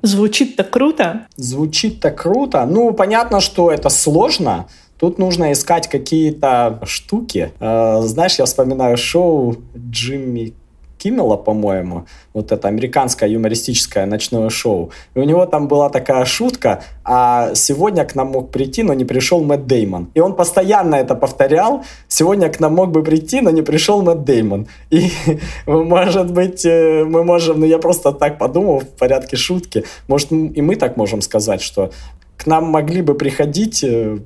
[0.02, 1.28] Звучит так круто.
[1.36, 2.66] Звучит так круто.
[2.66, 4.68] Ну, понятно, что это сложно.
[4.98, 7.52] Тут нужно искать какие-то штуки.
[7.60, 10.56] Э, знаешь, я вспоминаю шоу Джимми
[11.02, 14.92] Киммела, по-моему, вот это американское юмористическое ночное шоу.
[15.16, 19.06] И у него там была такая шутка, а сегодня к нам мог прийти, но не
[19.06, 20.10] пришел Мэтт Деймон.
[20.14, 21.84] И он постоянно это повторял.
[22.08, 24.68] Сегодня к нам мог бы прийти, но не пришел Мэтт Деймон.
[24.92, 25.10] И,
[25.66, 30.62] может быть, э, мы можем, ну я просто так подумал в порядке шутки, может и
[30.62, 31.92] мы так можем сказать, что
[32.38, 34.20] к нам могли бы приходить э,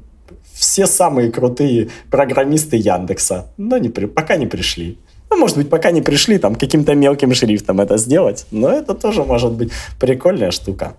[0.54, 4.98] все самые крутые программисты Яндекса, но не, пока не пришли.
[5.30, 9.24] Ну, может быть, пока не пришли там каким-то мелким шрифтом это сделать, но это тоже
[9.24, 10.94] может быть прикольная штука.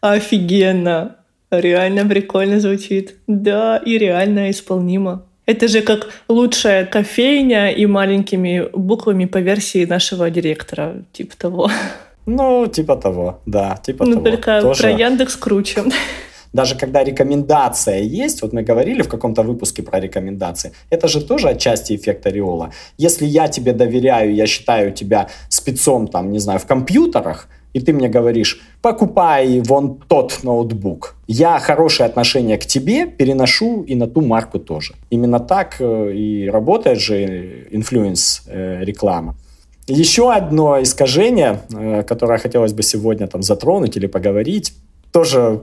[0.00, 1.16] Офигенно.
[1.50, 3.14] Реально прикольно звучит.
[3.26, 5.22] Да, и реально исполнимо.
[5.46, 11.70] Это же как лучшая кофейня и маленькими буквами по версии нашего директора, типа того.
[12.26, 14.24] Ну, типа того, да, типа ну, того.
[14.24, 14.82] Ну, только Тоже...
[14.82, 15.84] про Яндекс круче
[16.52, 21.48] даже когда рекомендация есть, вот мы говорили в каком-то выпуске про рекомендации, это же тоже
[21.48, 22.70] отчасти эффект ореола.
[22.96, 27.92] Если я тебе доверяю, я считаю тебя спецом, там, не знаю, в компьютерах, и ты
[27.92, 31.14] мне говоришь, покупай вон тот ноутбук.
[31.26, 34.94] Я хорошее отношение к тебе переношу и на ту марку тоже.
[35.10, 39.36] Именно так э, и работает же influence э, реклама.
[39.86, 44.74] Еще одно искажение, э, которое хотелось бы сегодня там затронуть или поговорить,
[45.12, 45.62] тоже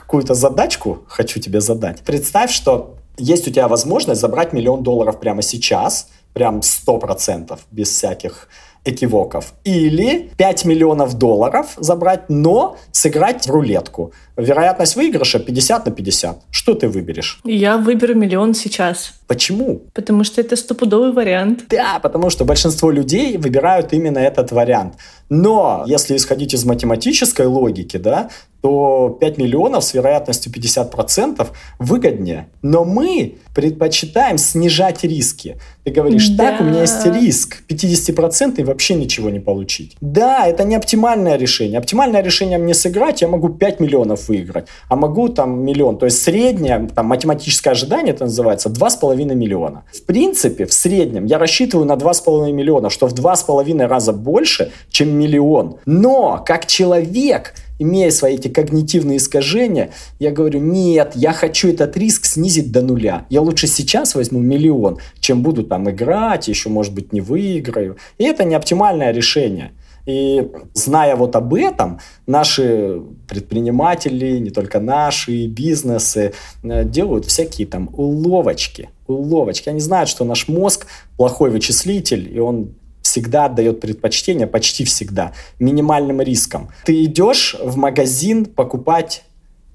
[0.00, 2.02] какую-то задачку хочу тебе задать.
[2.02, 7.88] Представь, что есть у тебя возможность забрать миллион долларов прямо сейчас, прям сто процентов, без
[7.88, 8.48] всяких
[8.84, 9.54] экивоков.
[9.64, 14.12] Или 5 миллионов долларов забрать, но сыграть в рулетку.
[14.36, 16.42] Вероятность выигрыша 50 на 50.
[16.50, 17.40] Что ты выберешь?
[17.44, 19.14] Я выберу миллион сейчас.
[19.26, 19.82] Почему?
[19.94, 21.64] Потому что это стопудовый вариант.
[21.70, 24.94] Да, потому что большинство людей выбирают именно этот вариант.
[25.28, 28.28] Но если исходить из математической логики, да,
[28.60, 31.46] то 5 миллионов с вероятностью 50%
[31.78, 32.48] выгоднее.
[32.62, 35.56] Но мы предпочитаем снижать риски.
[35.84, 36.50] Ты говоришь, да.
[36.50, 39.96] так, у меня есть риск 50% и вообще ничего не получить.
[40.00, 41.78] Да, это не оптимальное решение.
[41.78, 45.98] Оптимальное решение мне сыграть, я могу 5 миллионов выиграть, а могу там миллион.
[45.98, 49.84] То есть среднее, там математическое ожидание это называется, 2,5 миллиона.
[49.92, 55.10] В принципе, в среднем я рассчитываю на 2,5 миллиона, что в 2,5 раза больше, чем
[55.18, 55.76] миллион.
[55.86, 62.24] Но как человек имея свои эти когнитивные искажения, я говорю, нет, я хочу этот риск
[62.24, 63.26] снизить до нуля.
[63.28, 67.96] Я лучше сейчас возьму миллион, чем буду там играть, еще, может быть, не выиграю.
[68.18, 69.72] И это не оптимальное решение.
[70.06, 77.90] И зная вот об этом, наши предприниматели, не только наши, бизнесы, э, делают всякие там
[77.92, 78.88] уловочки.
[79.08, 79.68] Уловочки.
[79.68, 86.20] Они знают, что наш мозг плохой вычислитель, и он всегда отдает предпочтение, почти всегда, минимальным
[86.20, 86.68] риском.
[86.84, 89.24] Ты идешь в магазин покупать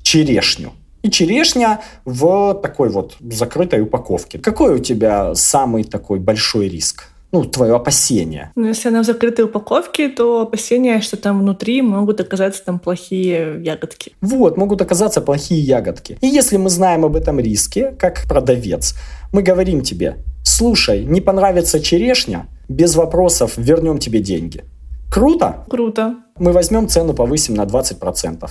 [0.01, 0.71] черешню.
[1.01, 4.37] И черешня в такой вот закрытой упаковке.
[4.37, 7.05] Какой у тебя самый такой большой риск?
[7.31, 8.51] Ну, твое опасение.
[8.55, 13.61] Ну, если она в закрытой упаковке, то опасение, что там внутри могут оказаться там плохие
[13.63, 14.13] ягодки.
[14.21, 16.17] Вот, могут оказаться плохие ягодки.
[16.21, 18.95] И если мы знаем об этом риске, как продавец,
[19.31, 24.63] мы говорим тебе, слушай, не понравится черешня, без вопросов вернем тебе деньги.
[25.09, 25.65] Круто?
[25.69, 26.15] Круто.
[26.37, 28.49] Мы возьмем цену, повысим на 20%.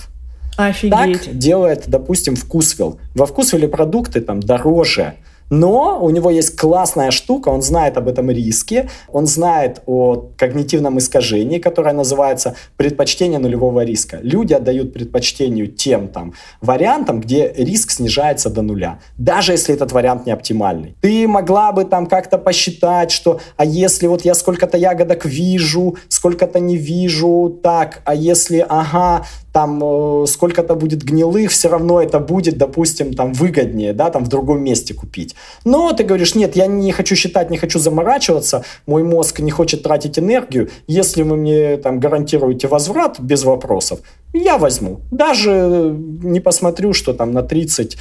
[0.57, 0.91] Офигеть.
[1.23, 2.99] Так делает, допустим, Вкусвилл.
[3.15, 5.15] Во Вкусвилле продукты там дороже,
[5.51, 10.97] но у него есть классная штука, он знает об этом риске, он знает о когнитивном
[10.97, 14.19] искажении, которое называется предпочтение нулевого риска.
[14.23, 20.25] Люди отдают предпочтению тем там вариантам, где риск снижается до нуля, даже если этот вариант
[20.25, 20.95] не оптимальный.
[21.01, 26.59] Ты могла бы там как-то посчитать, что а если вот я сколько-то ягодок вижу, сколько-то
[26.59, 32.57] не вижу, так, а если, ага, там э, сколько-то будет гнилых, все равно это будет,
[32.57, 35.35] допустим, там выгоднее, да, там в другом месте купить.
[35.65, 39.83] Но ты говоришь, нет, я не хочу считать, не хочу заморачиваться, мой мозг не хочет
[39.83, 43.99] тратить энергию, если вы мне там гарантируете возврат без вопросов,
[44.33, 45.01] я возьму.
[45.11, 47.97] Даже не посмотрю, что там на 30%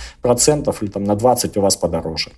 [0.80, 2.30] или там на 20% у вас подороже.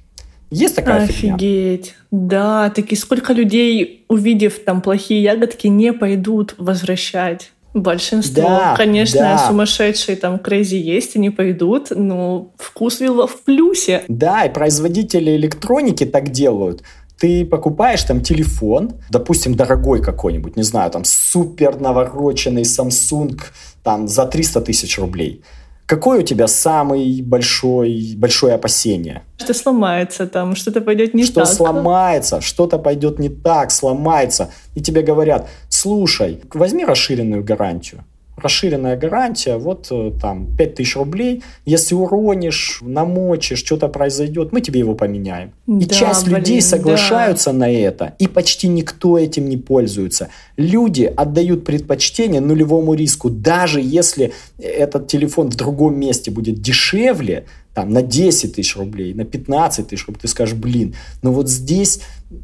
[0.51, 1.87] Есть такая Офигеть.
[1.87, 1.97] фигня?
[2.11, 7.53] Да, таки сколько людей, увидев там плохие ягодки, не пойдут возвращать.
[7.75, 9.47] Большинство, да, конечно, да.
[9.49, 14.05] сумасшедшие там крейзи есть, они пойдут, но вкус вилла в плюсе.
[14.09, 16.83] Да, и производители электроники так делают.
[17.19, 23.41] Ты покупаешь там телефон, допустим, дорогой какой-нибудь, не знаю, там супер навороченный Samsung
[23.83, 25.43] там за 300 тысяч рублей.
[25.87, 29.25] Какое у тебя самое большое, большое опасение?
[29.37, 31.47] Что сломается там, что-то пойдет не что так.
[31.47, 34.51] Что сломается, что-то пойдет не так, сломается.
[34.75, 35.51] И тебе говорят,
[35.83, 38.05] слушай, возьми расширенную гарантию
[38.37, 44.95] расширенная гарантия, вот э, там 5000 рублей, если уронишь, намочишь, что-то произойдет, мы тебе его
[44.95, 45.53] поменяем.
[45.67, 47.59] И да, часть блин, людей соглашаются да.
[47.59, 50.29] на это, и почти никто этим не пользуется.
[50.57, 57.91] Люди отдают предпочтение нулевому риску, даже если этот телефон в другом месте будет дешевле, там,
[57.91, 62.01] на 10 тысяч рублей, на 15 тысяч рублей, ты скажешь, блин, но вот здесь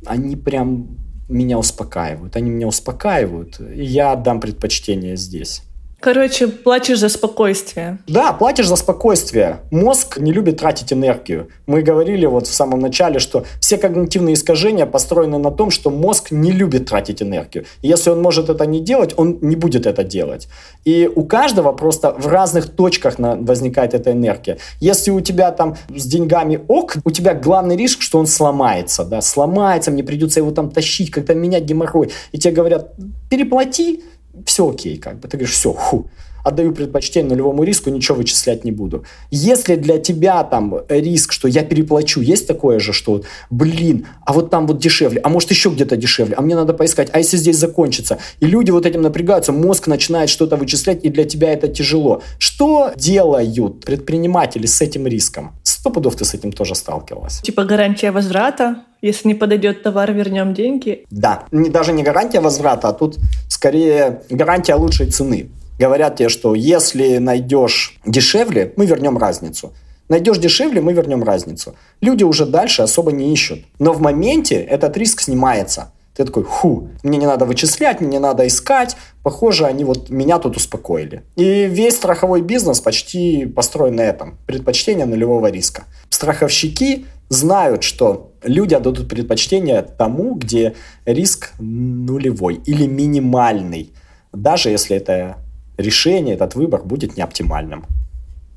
[0.07, 0.89] они прям
[1.29, 5.63] меня успокаивают, они меня успокаивают, и я отдам предпочтение здесь.
[6.01, 7.99] Короче, платишь за спокойствие.
[8.07, 9.61] Да, платишь за спокойствие.
[9.73, 11.49] Мозг не любит тратить энергию.
[11.67, 16.31] Мы говорили вот в самом начале, что все когнитивные искажения построены на том, что мозг
[16.31, 17.65] не любит тратить энергию.
[17.83, 20.49] И если он может это не делать, он не будет это делать.
[20.85, 24.59] И у каждого просто в разных точках возникает эта энергия.
[24.79, 29.05] Если у тебя там с деньгами ок, у тебя главный риск, что он сломается.
[29.05, 29.21] Да?
[29.21, 32.13] Сломается, мне придется его там тащить, как-то менять геморрой.
[32.31, 32.93] И тебе говорят,
[33.29, 34.05] переплати,
[34.47, 35.29] все окей, как бы.
[35.29, 36.09] Ты говоришь, все, ху,
[36.45, 39.05] отдаю предпочтение нулевому риску, ничего вычислять не буду.
[39.31, 44.51] Если для тебя там риск, что я переплачу, есть такое же, что, блин, а вот
[44.51, 47.57] там вот дешевле, а может еще где-то дешевле, а мне надо поискать, а если здесь
[47.57, 48.19] закончится?
[48.41, 52.23] И люди вот этим напрягаются, мозг начинает что-то вычислять, и для тебя это тяжело.
[52.39, 55.53] Что делают предприниматели с этим риском?
[55.63, 57.41] Сто пудов ты с этим тоже сталкивалась.
[57.41, 58.85] Типа гарантия возврата?
[59.01, 61.05] Если не подойдет товар, вернем деньги?
[61.11, 63.17] Да, не, даже не гарантия возврата, а тут
[63.59, 65.51] скорее гарантия лучшей цены.
[65.81, 69.73] Говорят тебе, что если найдешь дешевле, мы вернем разницу.
[70.09, 71.75] Найдешь дешевле, мы вернем разницу.
[72.01, 73.59] Люди уже дальше особо не ищут.
[73.81, 75.91] Но в моменте этот риск снимается.
[76.15, 78.97] Ты такой, ху, мне не надо вычислять, мне не надо искать.
[79.25, 81.25] Похоже, они вот меня тут успокоили.
[81.35, 84.39] И весь страховой бизнес почти построен на этом.
[84.47, 85.83] Предпочтение нулевого риска.
[86.11, 93.93] Страховщики знают, что люди отдадут предпочтение тому, где риск нулевой или минимальный.
[94.33, 95.37] Даже если это
[95.77, 97.87] решение, этот выбор будет неоптимальным.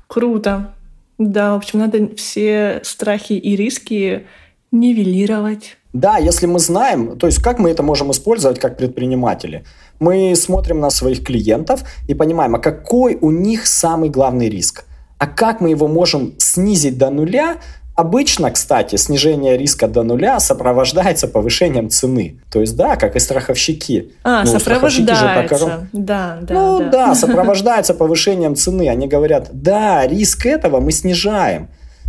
[0.06, 0.74] Круто.
[1.18, 4.26] Да, в общем, надо все страхи и риски
[4.70, 5.76] нивелировать.
[5.92, 9.64] Да, если мы знаем, то есть как мы это можем использовать как предприниматели?
[10.00, 14.84] Мы смотрим на своих клиентов и понимаем, а какой у них самый главный риск?
[15.18, 17.58] А как мы его можем снизить до нуля,
[18.02, 22.40] Обычно, кстати, снижение риска до нуля сопровождается повышением цены.
[22.50, 24.10] То есть, да, как и страховщики.
[24.24, 25.56] А, ну, сопровождается.
[25.56, 26.88] Же Да, да, ну да.
[26.90, 28.88] да, сопровождается повышением цены.
[28.88, 31.68] Они говорят, да, риск этого мы снижаем.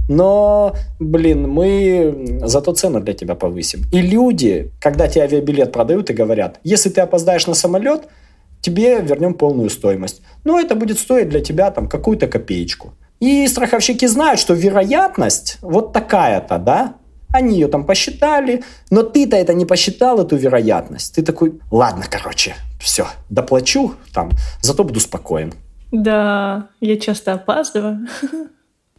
[0.09, 3.83] Но, блин, мы зато цену для тебя повысим.
[3.91, 8.07] И люди, когда тебе авиабилет продают и говорят, если ты опоздаешь на самолет,
[8.61, 10.23] тебе вернем полную стоимость.
[10.43, 12.93] Но это будет стоить для тебя там какую-то копеечку.
[13.19, 16.95] И страховщики знают, что вероятность вот такая-то, да,
[17.33, 21.15] они ее там посчитали, но ты-то это не посчитал, эту вероятность.
[21.15, 24.29] Ты такой, ладно, короче, все, доплачу, там,
[24.61, 25.53] зато буду спокоен.
[25.91, 28.07] Да, я часто опаздываю.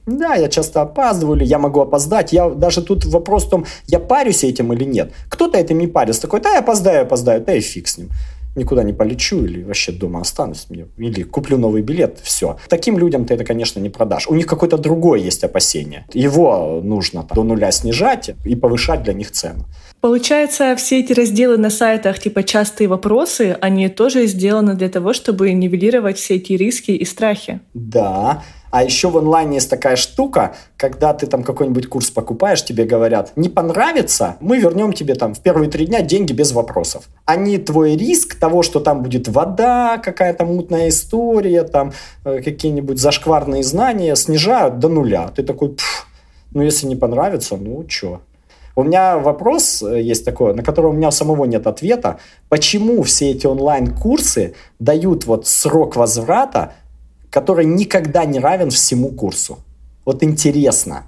[0.07, 2.33] Да, я часто опаздываю, или я могу опоздать.
[2.33, 5.13] Я даже тут вопрос в том, я парюсь этим или нет.
[5.31, 6.23] Кто-то этим не парится.
[6.23, 8.11] Такой, да, я опоздаю, опоздаю, да и фиг с ним
[8.55, 12.57] никуда не полечу или вообще дома останусь, или куплю новый билет, все.
[12.69, 14.29] Таким людям ты это, конечно, не продашь.
[14.29, 16.07] У них какое-то другое есть опасение.
[16.13, 19.65] Его нужно там, до нуля снижать и повышать для них цену.
[20.01, 25.51] Получается, все эти разделы на сайтах, типа частые вопросы, они тоже сделаны для того, чтобы
[25.53, 27.61] нивелировать все эти риски и страхи.
[27.73, 28.43] Да,
[28.75, 33.31] а еще в онлайне есть такая штука, когда ты там какой-нибудь курс покупаешь, тебе говорят,
[33.37, 37.05] не понравится, мы вернем тебе там в первые три дня деньги без вопросов.
[37.25, 41.93] Они твой риск того, что там будет вода, какая-то мутная история, там
[42.25, 45.29] э, какие-нибудь зашкварные знания снижают до нуля.
[45.29, 45.77] Ты такой,
[46.51, 48.23] ну если не понравится, ну что?
[48.75, 52.19] У меня вопрос э, есть такой, на который у меня самого нет ответа.
[52.49, 56.73] Почему все эти онлайн-курсы дают вот срок возврата
[57.35, 59.59] который никогда не равен всему курсу.
[60.05, 61.03] Вот интересно,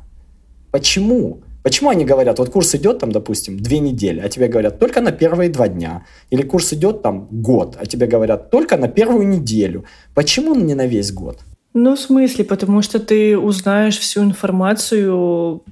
[0.72, 1.38] почему?
[1.62, 5.12] Почему они говорят, вот курс идет там, допустим, две недели, а тебе говорят только на
[5.12, 6.04] первые два дня.
[6.30, 9.84] Или курс идет там год, а тебе говорят только на первую неделю.
[10.14, 11.38] Почему не на весь год?
[11.74, 15.62] Ну, в смысле, потому что ты узнаешь всю информацию,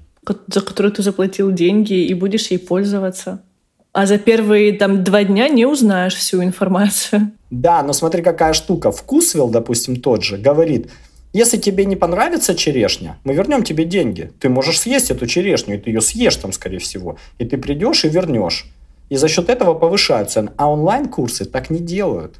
[0.46, 3.40] за которую ты заплатил деньги, и будешь ей пользоваться.
[3.94, 7.30] А за первые там два дня не узнаешь всю информацию.
[7.50, 8.90] Да, но смотри, какая штука.
[8.90, 10.90] Вкусвилл, допустим, тот же, говорит,
[11.32, 14.32] если тебе не понравится черешня, мы вернем тебе деньги.
[14.40, 17.18] Ты можешь съесть эту черешню, и ты ее съешь там, скорее всего.
[17.38, 18.66] И ты придешь и вернешь.
[19.10, 20.50] И за счет этого повышают цены.
[20.56, 22.34] А онлайн-курсы так не делают.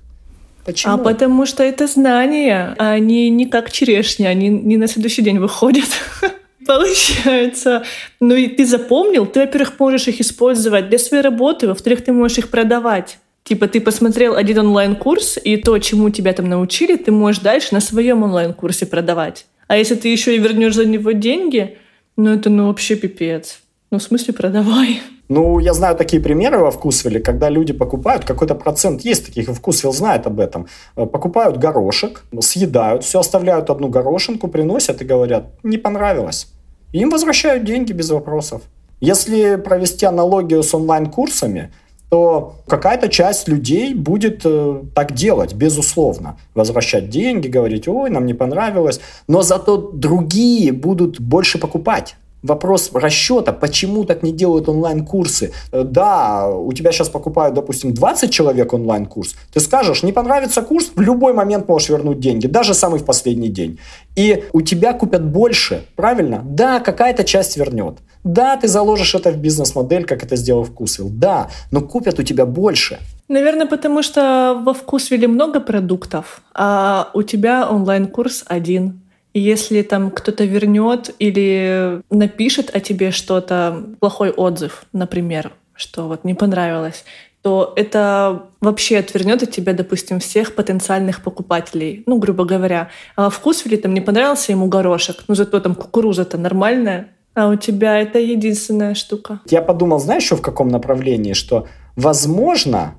[0.64, 0.94] Почему?
[0.94, 5.38] А потому что это знания, а они не как черешня, они не на следующий день
[5.38, 5.88] выходят.
[6.66, 7.84] Получается.
[8.20, 12.38] Ну и ты запомнил, ты, во-первых, можешь их использовать для своей работы, во-вторых, ты можешь
[12.38, 13.18] их продавать.
[13.44, 17.80] Типа ты посмотрел один онлайн-курс, и то, чему тебя там научили, ты можешь дальше на
[17.80, 19.46] своем онлайн-курсе продавать.
[19.68, 21.76] А если ты еще и вернешь за него деньги,
[22.16, 23.60] ну это ну вообще пипец.
[23.90, 25.02] Ну в смысле продавай.
[25.28, 29.52] Ну, я знаю такие примеры во Вкусвилле, когда люди покупают, какой-то процент есть таких, и
[29.52, 30.66] Вкусвилл знает об этом,
[30.96, 36.48] э, покупают горошек, съедают, все оставляют одну горошинку, приносят и говорят, не понравилось.
[36.92, 38.62] им возвращают деньги без вопросов.
[39.00, 41.72] Если провести аналогию с онлайн-курсами,
[42.08, 46.36] то какая-то часть людей будет э, так делать, безусловно.
[46.54, 49.00] Возвращать деньги, говорить, ой, нам не понравилось.
[49.26, 55.52] Но зато другие будут больше покупать вопрос расчета, почему так не делают онлайн-курсы.
[55.72, 60.92] Э, да, у тебя сейчас покупают, допустим, 20 человек онлайн-курс, ты скажешь, не понравится курс,
[60.94, 63.78] в любой момент можешь вернуть деньги, даже самый в последний день.
[64.14, 66.42] И у тебя купят больше, правильно?
[66.44, 67.94] Да, какая-то часть вернет.
[68.24, 71.10] Да, ты заложишь это в бизнес-модель, как это сделал Вкусвилл.
[71.10, 72.98] Да, но купят у тебя больше.
[73.28, 79.03] Наверное, потому что во Вкусвилле много продуктов, а у тебя онлайн-курс один.
[79.34, 86.34] Если там кто-то вернет или напишет о тебе что-то, плохой отзыв, например, что вот не
[86.34, 87.04] понравилось,
[87.42, 92.04] то это вообще отвернет от тебя, допустим, всех потенциальных покупателей.
[92.06, 92.90] Ну, грубо говоря.
[93.16, 97.56] А вкус или там не понравился ему горошек, ну зато там кукуруза-то нормальная, а у
[97.56, 99.40] тебя это единственная штука.
[99.46, 101.66] Я подумал, знаешь, еще в каком направлении, что,
[101.96, 102.94] возможно,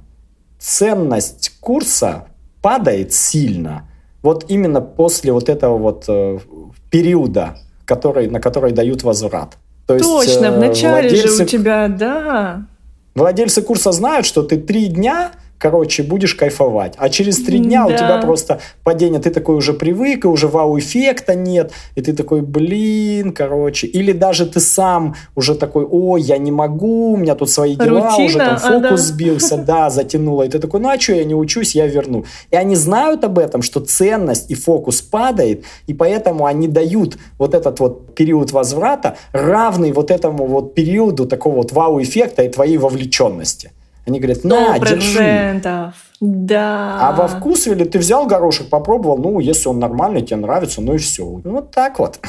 [0.60, 2.28] ценность курса
[2.62, 3.90] падает сильно–
[4.26, 6.40] вот именно после вот этого вот э,
[6.90, 9.58] периода, который, на который дают возврат.
[9.86, 12.66] То Точно, есть, в начале владельцы, же у тебя, да.
[13.14, 16.94] Владельцы курса знают, что ты три дня короче, будешь кайфовать.
[16.98, 17.94] А через три дня да.
[17.94, 22.42] у тебя просто падение, ты такой уже привык, и уже вау-эффекта нет, и ты такой,
[22.42, 23.88] блин, короче.
[23.88, 28.10] Или даже ты сам уже такой, ой, я не могу, у меня тут свои дела,
[28.10, 28.98] Рутина, уже там фокус а, да.
[28.98, 30.44] сбился, да, затянуло.
[30.44, 32.26] И ты такой, ну а что, я не учусь, я верну.
[32.52, 37.54] И они знают об этом, что ценность и фокус падает, и поэтому они дают вот
[37.54, 43.72] этот вот период возврата равный вот этому вот периоду такого вот вау-эффекта и твоей вовлеченности.
[44.06, 45.62] Они говорят, на, держи.
[46.22, 46.98] Да.
[47.02, 50.98] А во вкусвиле ты взял горошек, попробовал, ну, если он нормальный, тебе нравится, ну и
[50.98, 51.26] все.
[51.26, 52.20] Вот так вот.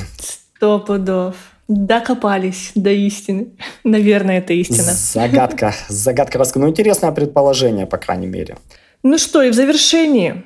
[0.56, 1.36] Сто пудов.
[1.68, 3.48] Докопались до истины.
[3.82, 4.92] Наверное, это истина.
[4.92, 5.74] Загадка.
[5.88, 6.60] Загадка раска.
[6.60, 8.56] Ну, интересное предположение, по крайней мере.
[9.02, 10.44] Ну что, и в завершении.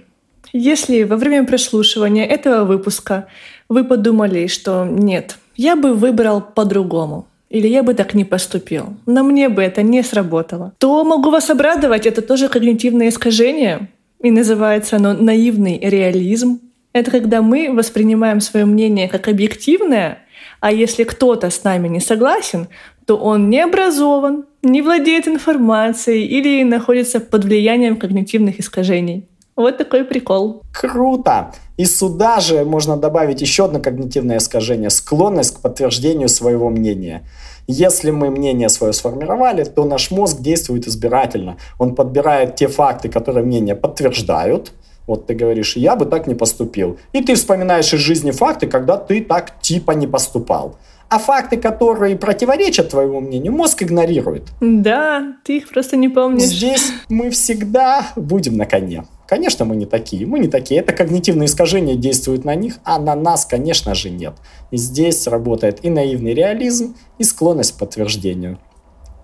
[0.52, 3.26] Если во время прослушивания этого выпуска
[3.68, 9.24] вы подумали, что нет, я бы выбрал по-другому, или я бы так не поступил, но
[9.24, 13.88] мне бы это не сработало, то могу вас обрадовать, это тоже когнитивное искажение,
[14.22, 16.60] и называется оно наивный реализм.
[16.92, 20.18] Это когда мы воспринимаем свое мнение как объективное,
[20.60, 22.68] а если кто-то с нами не согласен,
[23.06, 29.26] то он не образован, не владеет информацией или находится под влиянием когнитивных искажений.
[29.56, 30.62] Вот такой прикол.
[30.72, 31.52] Круто!
[31.76, 37.24] И сюда же можно добавить еще одно когнитивное искажение– склонность к подтверждению своего мнения.
[37.66, 41.56] Если мы мнение свое сформировали, то наш мозг действует избирательно.
[41.78, 44.72] Он подбирает те факты, которые мнение подтверждают,
[45.06, 46.98] вот ты говоришь, я бы так не поступил.
[47.12, 50.76] И ты вспоминаешь из жизни факты, когда ты так типа не поступал.
[51.08, 54.44] А факты, которые противоречат твоему мнению, мозг игнорирует.
[54.60, 56.44] Да, ты их просто не помнишь.
[56.44, 59.04] Здесь мы всегда будем на коне.
[59.30, 60.26] Конечно, мы не такие.
[60.26, 60.80] Мы не такие.
[60.80, 64.34] Это когнитивные искажения действуют на них, а на нас, конечно же, нет.
[64.72, 68.58] И здесь работает и наивный реализм, и склонность к подтверждению.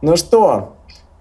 [0.02, 0.76] Ну что,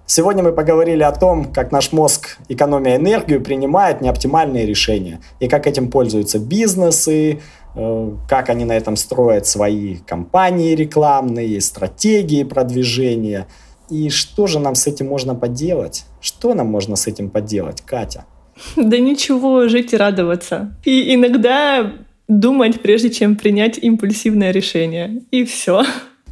[0.06, 5.20] сегодня мы поговорили о том, как наш мозг, экономия энергию, принимает неоптимальные решения.
[5.40, 7.42] И как этим пользуются бизнесы,
[7.74, 13.48] э, как они на этом строят свои компании рекламные, стратегии продвижения.
[13.90, 16.06] И что же нам с этим можно поделать?
[16.22, 18.26] Что нам можно с этим поделать, Катя?
[18.76, 20.76] Да ничего, жить и радоваться.
[20.86, 21.94] И иногда
[22.28, 25.22] думать, прежде чем принять импульсивное решение.
[25.32, 25.84] И все.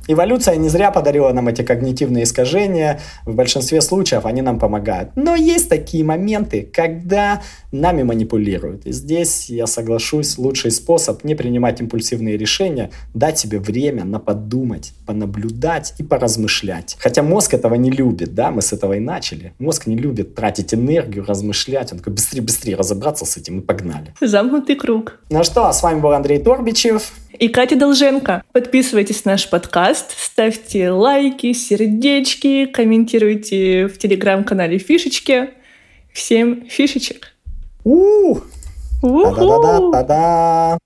[0.07, 2.99] Эволюция не зря подарила нам эти когнитивные искажения.
[3.25, 5.11] В большинстве случаев они нам помогают.
[5.15, 7.41] Но есть такие моменты, когда
[7.71, 8.85] нами манипулируют.
[8.85, 14.93] И здесь я соглашусь, лучший способ не принимать импульсивные решения, дать себе время на подумать,
[15.05, 16.97] понаблюдать и поразмышлять.
[16.99, 19.53] Хотя мозг этого не любит, да, мы с этого и начали.
[19.57, 21.93] Мозг не любит тратить энергию, размышлять.
[21.93, 24.13] Он такой, быстрее-быстрее разобраться с этим и погнали.
[24.19, 25.19] Замкнутый круг.
[25.29, 28.43] Ну что, с вами был Андрей Торбичев и Катя Долженко.
[28.51, 35.49] Подписывайтесь на наш подкаст, ставьте лайки, сердечки, комментируйте в телеграм-канале Фишечки.
[36.13, 37.33] Всем фишечек!
[37.83, 38.37] У!
[39.01, 39.35] Уху!
[39.35, 40.77] Та-да-да-да-да-да!